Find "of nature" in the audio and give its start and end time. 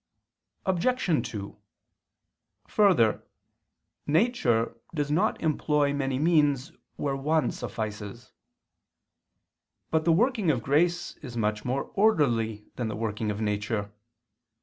13.29-13.93